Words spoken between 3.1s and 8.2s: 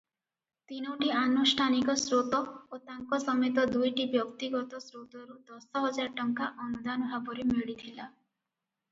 ସମେତ ଦୁଇଟି ବ୍ୟକ୍ତିଗତ ସ୍ରୋତରୁ ଦଶହଜାର ଟଙ୍କା ଅନୁଦାନ ଭାବରେ ମିଳିଥିଲା।